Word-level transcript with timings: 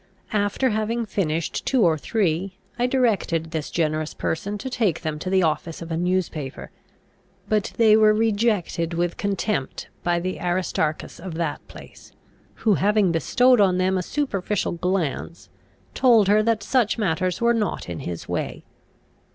After 0.33 0.71
having 0.71 1.05
finished 1.05 1.63
two 1.63 1.83
or 1.83 1.95
three, 1.95 2.57
I 2.79 2.87
directed 2.87 3.51
this 3.51 3.69
generous 3.69 4.15
creature 4.15 4.57
to 4.57 4.67
take 4.67 5.01
them 5.01 5.19
to 5.19 5.29
the 5.29 5.43
office 5.43 5.79
of 5.79 5.91
a 5.91 5.95
newspaper; 5.95 6.71
but 7.47 7.71
they 7.77 7.95
were 7.95 8.11
rejected 8.11 8.95
with 8.95 9.15
contempt 9.17 9.89
by 10.01 10.19
the 10.19 10.39
Aristarchus 10.41 11.19
of 11.19 11.35
that 11.35 11.67
place, 11.67 12.13
who, 12.65 12.73
having 12.73 13.11
bestowed 13.11 13.61
on 13.61 13.77
them 13.77 13.95
a 13.95 14.01
superficial 14.01 14.71
glance, 14.71 15.49
told 15.93 16.27
her 16.27 16.41
that 16.41 16.63
such 16.63 16.97
matters 16.97 17.39
were 17.39 17.53
not 17.53 17.87
in 17.87 17.99
his 17.99 18.27
way. 18.27 18.63